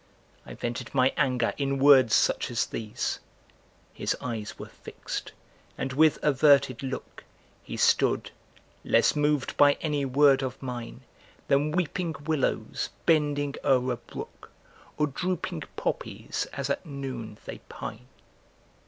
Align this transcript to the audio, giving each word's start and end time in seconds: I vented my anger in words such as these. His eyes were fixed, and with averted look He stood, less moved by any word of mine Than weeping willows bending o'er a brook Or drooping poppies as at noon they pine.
I 0.47 0.55
vented 0.55 0.95
my 0.95 1.13
anger 1.15 1.53
in 1.57 1.77
words 1.77 2.15
such 2.15 2.49
as 2.49 2.65
these. 2.65 3.19
His 3.93 4.17
eyes 4.19 4.57
were 4.57 4.69
fixed, 4.69 5.31
and 5.77 5.93
with 5.93 6.17
averted 6.23 6.81
look 6.81 7.23
He 7.61 7.77
stood, 7.77 8.31
less 8.83 9.15
moved 9.15 9.55
by 9.57 9.73
any 9.73 10.03
word 10.05 10.41
of 10.41 10.59
mine 10.59 11.01
Than 11.49 11.71
weeping 11.71 12.15
willows 12.25 12.89
bending 13.05 13.53
o'er 13.63 13.91
a 13.91 13.97
brook 13.97 14.49
Or 14.97 15.05
drooping 15.05 15.65
poppies 15.75 16.47
as 16.51 16.71
at 16.71 16.83
noon 16.83 17.37
they 17.45 17.59
pine. 17.69 18.07